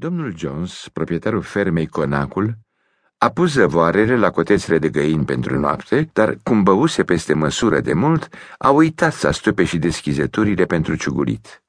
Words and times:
Domnul 0.00 0.34
Jones, 0.36 0.88
proprietarul 0.92 1.42
fermei 1.42 1.86
Conacul, 1.86 2.54
a 3.18 3.28
pus 3.28 3.52
zăvoarele 3.52 4.16
la 4.16 4.30
cotețele 4.30 4.78
de 4.78 4.88
găini 4.88 5.24
pentru 5.24 5.58
noapte, 5.58 6.10
dar 6.12 6.36
cum 6.42 6.62
băuse 6.62 7.04
peste 7.04 7.34
măsură 7.34 7.80
de 7.80 7.92
mult, 7.92 8.28
a 8.58 8.70
uitat 8.70 9.12
să 9.12 9.26
astupe 9.26 9.64
și 9.64 9.78
deschizăturile 9.78 10.64
pentru 10.64 10.94
ciugulit. 10.94 11.62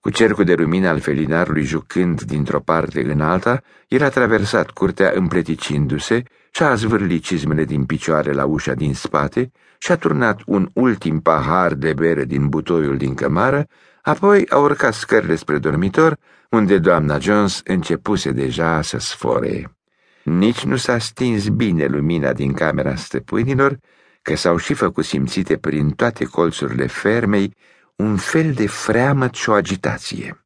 Cu 0.00 0.10
cercul 0.10 0.44
de 0.44 0.54
lumină 0.54 0.88
al 0.88 1.00
felinarului 1.00 1.62
jucând 1.62 2.22
dintr-o 2.22 2.60
parte 2.60 3.12
în 3.12 3.20
alta, 3.20 3.62
el 3.88 4.02
a 4.02 4.08
traversat 4.08 4.70
curtea 4.70 5.12
împleticindu-se 5.14 6.22
și-a 6.50 6.74
zvârlit 6.74 7.22
cizmele 7.22 7.64
din 7.64 7.84
picioare 7.84 8.32
la 8.32 8.44
ușa 8.44 8.74
din 8.74 8.94
spate 8.94 9.50
și-a 9.78 9.96
turnat 9.96 10.40
un 10.46 10.68
ultim 10.72 11.20
pahar 11.20 11.74
de 11.74 11.92
bere 11.92 12.24
din 12.24 12.48
butoiul 12.48 12.96
din 12.96 13.14
cămară, 13.14 13.66
apoi 14.02 14.46
a 14.48 14.58
urcat 14.58 14.94
scările 14.94 15.34
spre 15.34 15.58
dormitor, 15.58 16.16
unde 16.50 16.78
doamna 16.78 17.18
Jones 17.18 17.60
începuse 17.64 18.30
deja 18.30 18.82
să 18.82 18.98
sfore. 18.98 19.74
Nici 20.22 20.64
nu 20.64 20.76
s-a 20.76 20.98
stins 20.98 21.48
bine 21.48 21.86
lumina 21.86 22.32
din 22.32 22.52
camera 22.52 22.94
stăpânilor, 22.94 23.78
că 24.22 24.36
s-au 24.36 24.56
și 24.56 24.74
făcut 24.74 25.04
simțite 25.04 25.56
prin 25.56 25.90
toate 25.90 26.24
colțurile 26.24 26.86
fermei 26.86 27.54
un 27.96 28.16
fel 28.16 28.52
de 28.52 28.66
freamăt 28.66 29.34
și 29.34 29.48
o 29.48 29.52
agitație. 29.52 30.44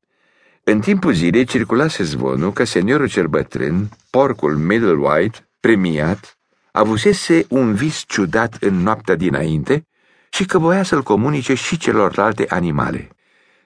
În 0.64 0.80
timpul 0.80 1.12
zilei 1.12 1.44
circulase 1.44 2.02
zvonul 2.02 2.52
că 2.52 2.64
seniorul 2.64 3.08
cel 3.08 3.26
bătrân, 3.26 3.88
porcul 4.10 4.56
Middle 4.56 4.92
White, 4.92 5.48
premiat, 5.60 6.38
avusese 6.72 7.46
un 7.48 7.74
vis 7.74 8.04
ciudat 8.06 8.56
în 8.60 8.74
noaptea 8.74 9.14
dinainte 9.14 9.86
și 10.30 10.44
că 10.44 10.58
voia 10.58 10.82
să-l 10.82 11.02
comunice 11.02 11.54
și 11.54 11.78
celorlalte 11.78 12.44
animale. 12.48 13.08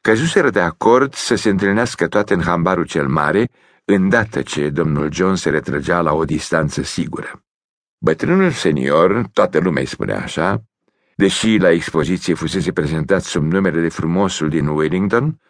Căzuseră 0.00 0.50
de 0.50 0.60
acord 0.60 1.14
să 1.14 1.34
se 1.34 1.48
întâlnească 1.48 2.06
toate 2.06 2.34
în 2.34 2.42
hambarul 2.42 2.86
cel 2.86 3.08
mare, 3.08 3.48
îndată 3.84 4.42
ce 4.42 4.70
domnul 4.70 5.12
John 5.12 5.34
se 5.34 5.50
retrăgea 5.50 6.00
la 6.00 6.12
o 6.12 6.24
distanță 6.24 6.82
sigură. 6.82 7.42
Bătrânul 7.98 8.50
senior, 8.50 9.28
toată 9.32 9.58
lumea 9.58 9.80
îi 9.80 9.88
spunea 9.88 10.22
așa, 10.22 10.62
deși 11.16 11.56
la 11.56 11.70
expoziție 11.70 12.34
fusese 12.34 12.72
prezentat 12.72 13.22
sub 13.22 13.52
numele 13.52 13.80
de 13.80 13.88
frumosul 13.88 14.48
din 14.48 14.66
Wellington, 14.66 15.40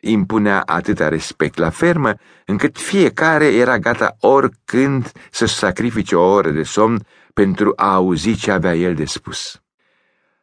impunea 0.00 0.60
atâta 0.60 1.08
respect 1.08 1.58
la 1.58 1.70
fermă, 1.70 2.14
încât 2.46 2.78
fiecare 2.78 3.46
era 3.46 3.78
gata 3.78 4.16
oricând 4.20 5.12
să-și 5.30 5.54
sacrifice 5.54 6.16
o 6.16 6.32
oră 6.32 6.50
de 6.50 6.62
somn 6.62 7.06
pentru 7.34 7.72
a 7.76 7.94
auzi 7.94 8.34
ce 8.34 8.50
avea 8.50 8.74
el 8.74 8.94
de 8.94 9.04
spus. 9.04 9.62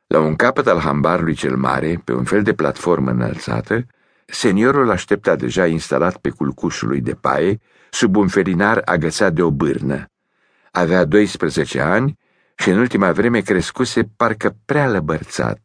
La 0.08 0.20
un 0.20 0.36
capăt 0.36 0.68
al 0.68 0.80
hambarului 0.80 1.34
cel 1.34 1.56
mare, 1.56 2.02
pe 2.04 2.14
un 2.14 2.24
fel 2.24 2.44
de 2.44 2.54
platformă 2.54 3.12
înălțată, 3.12 3.86
seniorul 4.26 4.90
aștepta 4.90 5.36
deja 5.36 5.66
instalat 5.66 6.18
pe 6.18 6.30
culcușului 6.30 7.02
de 7.02 7.14
paie, 7.14 7.60
sub 7.90 8.16
un 8.16 8.28
felinar 8.28 8.82
agățat 8.86 9.34
de 9.34 9.42
o 9.42 9.52
bârnă. 9.52 10.10
Avea 10.72 11.06
12 11.06 11.82
ani 11.82 12.18
și 12.56 12.70
în 12.70 12.78
ultima 12.78 13.12
vreme 13.12 13.40
crescuse 13.40 14.10
parcă 14.18 14.56
prea 14.66 14.90
lăbărțat, 14.90 15.60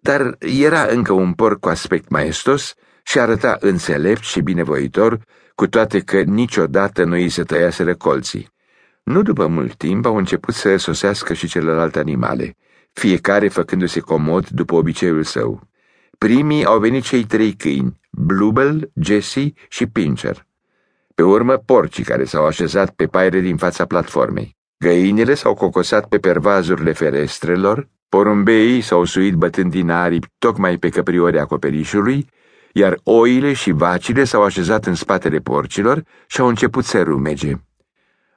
dar 0.00 0.36
era 0.38 0.82
încă 0.82 1.12
un 1.12 1.32
porc 1.32 1.60
cu 1.60 1.68
aspect 1.68 2.08
maestos 2.08 2.74
și 3.02 3.18
arăta 3.18 3.56
înțelept 3.60 4.22
și 4.22 4.40
binevoitor, 4.40 5.18
cu 5.54 5.66
toate 5.66 6.00
că 6.00 6.20
niciodată 6.20 7.04
nu 7.04 7.12
îi 7.12 7.28
se 7.28 7.42
tăiaseră 7.42 7.94
colții. 7.94 8.48
Nu 9.02 9.22
după 9.22 9.46
mult 9.46 9.74
timp 9.74 10.06
au 10.06 10.16
început 10.16 10.54
să 10.54 10.76
sosească 10.76 11.32
și 11.32 11.46
celelalte 11.46 11.98
animale, 11.98 12.56
fiecare 12.98 13.48
făcându-se 13.48 14.00
comod 14.00 14.48
după 14.48 14.74
obiceiul 14.74 15.22
său. 15.22 15.60
Primii 16.18 16.64
au 16.64 16.78
venit 16.78 17.02
cei 17.02 17.24
trei 17.24 17.52
câini, 17.52 18.00
Bluebell, 18.10 18.90
Jesse 19.00 19.52
și 19.68 19.86
Pincher. 19.86 20.46
Pe 21.14 21.22
urmă, 21.22 21.56
porcii 21.56 22.04
care 22.04 22.24
s-au 22.24 22.46
așezat 22.46 22.90
pe 22.90 23.06
paire 23.06 23.40
din 23.40 23.56
fața 23.56 23.84
platformei. 23.84 24.56
Găinile 24.78 25.34
s-au 25.34 25.54
cocosat 25.54 26.08
pe 26.08 26.18
pervazurile 26.18 26.92
ferestrelor, 26.92 27.88
porumbeii 28.08 28.80
s-au 28.80 29.04
suit 29.04 29.34
bătând 29.34 29.70
din 29.70 29.90
aripi 29.90 30.26
tocmai 30.38 30.78
pe 30.78 30.88
căpriorii 30.88 31.38
acoperișului, 31.38 32.28
iar 32.72 33.00
oile 33.02 33.52
și 33.52 33.70
vacile 33.70 34.24
s-au 34.24 34.42
așezat 34.42 34.86
în 34.86 34.94
spatele 34.94 35.38
porcilor 35.38 36.02
și 36.26 36.40
au 36.40 36.48
început 36.48 36.84
să 36.84 37.02
rumege. 37.02 37.52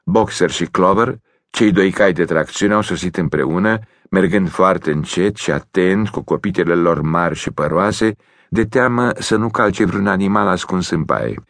Boxer 0.03 0.50
și 0.50 0.66
Clover, 0.66 1.19
cei 1.50 1.72
doi 1.72 1.92
cai 1.92 2.14
de 2.14 2.26
tracțiune, 2.26 2.74
au 2.74 2.82
sosit 2.82 3.18
împreună, 3.18 3.80
mergând 4.10 4.50
foarte 4.50 4.92
încet 4.92 5.36
și 5.36 5.52
atent 5.52 6.10
cu 6.10 6.22
copitele 6.22 6.74
lor 6.74 7.02
mari 7.02 7.36
și 7.36 7.52
păroase, 7.52 8.16
de 8.50 8.66
teamă 8.66 9.12
să 9.16 9.36
nu 9.36 9.50
calce 9.50 9.86
vreun 9.86 10.08
animal 10.08 10.48
ascuns 10.48 10.90
în 10.90 11.04
paie. 11.04 11.44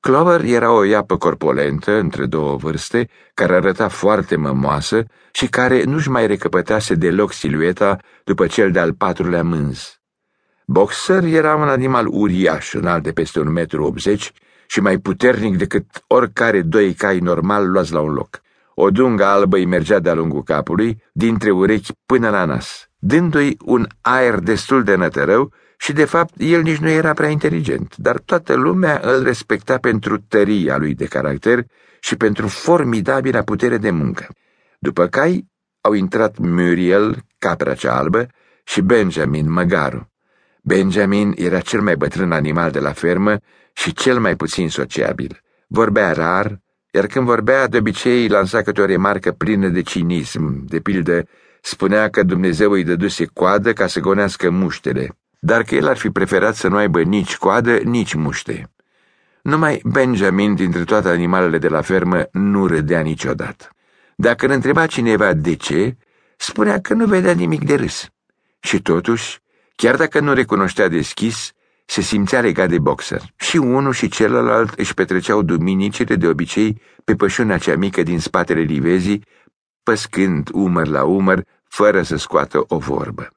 Clover 0.00 0.44
era 0.44 0.72
o 0.72 0.84
iapă 0.84 1.16
corpolentă, 1.16 1.92
între 1.92 2.26
două 2.26 2.56
vârste, 2.56 3.08
care 3.34 3.54
arăta 3.54 3.88
foarte 3.88 4.36
mămoasă 4.36 5.04
și 5.32 5.46
care 5.46 5.82
nu-și 5.84 6.10
mai 6.10 6.26
recăpătase 6.26 6.94
deloc 6.94 7.32
silueta 7.32 7.96
după 8.24 8.46
cel 8.46 8.70
de-al 8.70 8.92
patrulea 8.92 9.42
mânz. 9.42 10.00
Boxer 10.66 11.24
era 11.24 11.54
un 11.54 11.68
animal 11.68 12.06
uriaș, 12.06 12.72
înalt 12.72 13.02
de 13.02 13.12
peste 13.12 13.40
un 13.40 13.52
metru 13.52 13.84
optzeci 13.84 14.32
și 14.66 14.80
mai 14.80 14.98
puternic 14.98 15.56
decât 15.56 15.86
oricare 16.06 16.62
doi 16.62 16.92
cai 16.94 17.18
normal 17.18 17.70
luați 17.70 17.92
la 17.92 18.00
un 18.00 18.12
loc. 18.12 18.40
O 18.80 18.90
dungă 18.90 19.24
albă 19.24 19.56
îi 19.56 19.64
mergea 19.64 19.98
de-a 19.98 20.14
lungul 20.14 20.42
capului, 20.42 21.02
dintre 21.12 21.50
urechi 21.50 21.92
până 22.06 22.30
la 22.30 22.44
nas, 22.44 22.88
dându-i 22.98 23.56
un 23.64 23.86
aer 24.00 24.38
destul 24.38 24.82
de 24.82 24.94
nătărău 24.94 25.52
și, 25.78 25.92
de 25.92 26.04
fapt, 26.04 26.34
el 26.36 26.62
nici 26.62 26.76
nu 26.76 26.88
era 26.88 27.12
prea 27.12 27.28
inteligent, 27.28 27.96
dar 27.96 28.18
toată 28.18 28.54
lumea 28.54 29.00
îl 29.02 29.22
respecta 29.22 29.78
pentru 29.78 30.18
tăria 30.18 30.76
lui 30.76 30.94
de 30.94 31.04
caracter 31.04 31.64
și 32.00 32.16
pentru 32.16 32.46
formidabila 32.46 33.42
putere 33.42 33.76
de 33.76 33.90
muncă. 33.90 34.26
După 34.78 35.06
cai 35.06 35.46
au 35.80 35.92
intrat 35.92 36.38
Muriel, 36.38 37.16
capra 37.38 37.74
cea 37.74 37.96
albă, 37.96 38.26
și 38.64 38.80
Benjamin, 38.80 39.52
măgarul. 39.52 40.08
Benjamin 40.62 41.34
era 41.36 41.60
cel 41.60 41.80
mai 41.80 41.96
bătrân 41.96 42.32
animal 42.32 42.70
de 42.70 42.78
la 42.78 42.92
fermă 42.92 43.36
și 43.72 43.92
cel 43.92 44.20
mai 44.20 44.36
puțin 44.36 44.68
sociabil. 44.68 45.40
Vorbea 45.66 46.12
rar, 46.12 46.60
iar 46.90 47.06
când 47.06 47.24
vorbea, 47.24 47.66
de 47.66 47.78
obicei 47.78 48.28
lansa 48.28 48.62
câte 48.62 48.80
o 48.80 48.84
remarcă 48.84 49.32
plină 49.32 49.68
de 49.68 49.80
cinism, 49.80 50.64
de 50.66 50.80
pildă, 50.80 51.24
spunea 51.60 52.08
că 52.08 52.22
Dumnezeu 52.22 52.70
îi 52.70 52.84
dăduse 52.84 53.24
coadă 53.24 53.72
ca 53.72 53.86
să 53.86 54.00
gonească 54.00 54.50
muștele, 54.50 55.16
dar 55.38 55.62
că 55.62 55.74
el 55.74 55.88
ar 55.88 55.96
fi 55.96 56.10
preferat 56.10 56.54
să 56.54 56.68
nu 56.68 56.76
aibă 56.76 57.02
nici 57.02 57.36
coadă, 57.36 57.76
nici 57.76 58.14
muște. 58.14 58.70
Numai 59.42 59.80
Benjamin, 59.84 60.54
dintre 60.54 60.84
toate 60.84 61.08
animalele 61.08 61.58
de 61.58 61.68
la 61.68 61.80
fermă, 61.80 62.28
nu 62.32 62.66
râdea 62.66 63.00
niciodată. 63.00 63.68
Dacă 64.16 64.46
îl 64.46 64.52
întreba 64.52 64.86
cineva 64.86 65.32
de 65.32 65.54
ce, 65.54 65.96
spunea 66.36 66.80
că 66.80 66.94
nu 66.94 67.06
vedea 67.06 67.32
nimic 67.32 67.64
de 67.64 67.74
râs. 67.74 68.08
Și 68.60 68.82
totuși, 68.82 69.40
chiar 69.76 69.96
dacă 69.96 70.20
nu 70.20 70.32
recunoștea 70.32 70.88
deschis, 70.88 71.52
se 71.90 72.00
simțea 72.00 72.40
legat 72.40 72.68
de 72.68 72.78
boxer. 72.78 73.22
Și 73.36 73.56
unul 73.56 73.92
și 73.92 74.08
celălalt 74.08 74.72
își 74.72 74.94
petreceau 74.94 75.42
duminicile 75.42 76.16
de 76.16 76.26
obicei 76.26 76.80
pe 77.04 77.14
pășunea 77.14 77.58
cea 77.58 77.76
mică 77.76 78.02
din 78.02 78.18
spatele 78.20 78.60
livezii, 78.60 79.24
păscând 79.82 80.48
umăr 80.52 80.86
la 80.86 81.04
umăr, 81.04 81.44
fără 81.68 82.02
să 82.02 82.16
scoată 82.16 82.64
o 82.68 82.78
vorbă. 82.78 83.28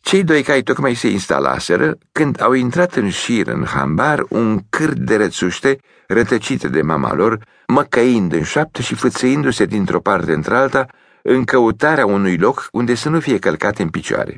Cei 0.00 0.24
doi 0.24 0.42
cai 0.42 0.62
tocmai 0.62 0.94
se 0.94 1.08
instalaseră 1.08 1.98
când 2.12 2.42
au 2.42 2.52
intrat 2.52 2.94
în 2.94 3.10
șir 3.10 3.46
în 3.46 3.64
hambar 3.64 4.24
un 4.28 4.60
câr 4.68 4.92
de 4.92 5.16
rățuște 5.16 5.78
rătăcite 6.06 6.68
de 6.68 6.82
mama 6.82 7.14
lor, 7.14 7.38
măcăind 7.66 8.32
în 8.32 8.42
șoaptă 8.42 8.82
și 8.82 8.94
fâțăindu-se 8.94 9.64
dintr-o 9.64 10.00
parte 10.00 10.32
într-alta 10.32 10.86
în 11.22 11.44
căutarea 11.44 12.06
unui 12.06 12.36
loc 12.36 12.68
unde 12.72 12.94
să 12.94 13.08
nu 13.08 13.20
fie 13.20 13.38
călcate 13.38 13.82
în 13.82 13.88
picioare. 13.88 14.34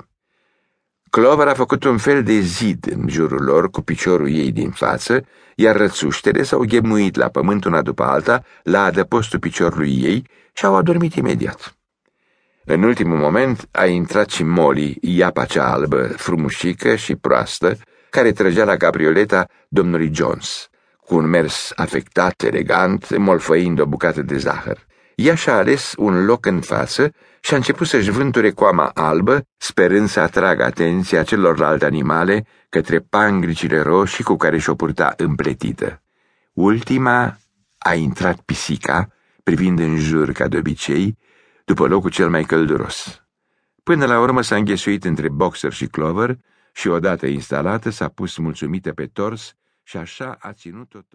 Clover 1.10 1.48
a 1.48 1.54
făcut 1.54 1.84
un 1.84 1.98
fel 1.98 2.22
de 2.22 2.40
zid 2.40 2.86
în 2.96 3.08
jurul 3.08 3.44
lor 3.44 3.70
cu 3.70 3.80
piciorul 3.80 4.30
ei 4.30 4.52
din 4.52 4.70
față, 4.70 5.24
iar 5.54 5.76
rățuștele 5.76 6.42
s-au 6.42 6.64
ghemuit 6.68 7.16
la 7.16 7.28
pământ 7.28 7.64
una 7.64 7.82
după 7.82 8.02
alta, 8.02 8.44
la 8.62 8.84
adăpostul 8.84 9.38
piciorului 9.38 10.02
ei 10.02 10.26
și 10.52 10.64
au 10.64 10.76
adormit 10.76 11.14
imediat. 11.14 11.76
În 12.64 12.82
ultimul 12.82 13.18
moment 13.18 13.68
a 13.70 13.86
intrat 13.86 14.30
și 14.30 14.42
Molly, 14.42 14.98
iapa 15.00 15.44
cea 15.44 15.72
albă, 15.72 16.06
frumușică 16.16 16.94
și 16.94 17.16
proastă, 17.16 17.76
care 18.10 18.32
trăgea 18.32 18.64
la 18.64 18.76
cabrioleta 18.76 19.46
domnului 19.68 20.10
Jones, 20.14 20.68
cu 21.06 21.14
un 21.16 21.24
mers 21.24 21.72
afectat, 21.76 22.42
elegant, 22.42 23.16
molfăind 23.16 23.80
o 23.80 23.86
bucată 23.86 24.22
de 24.22 24.36
zahăr. 24.36 24.86
Ea 25.22 25.34
și-a 25.34 25.56
ales 25.56 25.94
un 25.96 26.24
loc 26.24 26.46
în 26.46 26.60
față 26.60 27.12
și 27.40 27.52
a 27.52 27.56
început 27.56 27.86
să-și 27.86 28.10
vânture 28.10 28.50
coama 28.50 28.90
albă, 28.94 29.46
sperând 29.56 30.08
să 30.08 30.20
atragă 30.20 30.64
atenția 30.64 31.22
celorlalte 31.22 31.84
animale 31.84 32.46
către 32.68 32.98
pangricile 32.98 33.80
roșii 33.80 34.24
cu 34.24 34.36
care 34.36 34.58
și-o 34.58 34.74
purta 34.74 35.14
împletită. 35.16 36.02
Ultima 36.52 37.38
a 37.78 37.94
intrat 37.94 38.40
pisica, 38.40 39.08
privind 39.42 39.78
în 39.78 39.96
jur 39.96 40.32
ca 40.32 40.48
de 40.48 40.56
obicei, 40.56 41.18
după 41.64 41.86
locul 41.86 42.10
cel 42.10 42.30
mai 42.30 42.42
călduros. 42.42 43.22
Până 43.82 44.06
la 44.06 44.20
urmă 44.20 44.42
s-a 44.42 44.56
înghesuit 44.56 45.04
între 45.04 45.28
Boxer 45.28 45.72
și 45.72 45.86
Clover 45.86 46.36
și 46.72 46.88
odată 46.88 47.26
instalată 47.26 47.90
s-a 47.90 48.08
pus 48.08 48.36
mulțumită 48.36 48.92
pe 48.92 49.06
tors 49.06 49.54
și 49.82 49.96
așa 49.96 50.36
a 50.40 50.52
ținut-o 50.52 50.98
tot. 50.98 51.06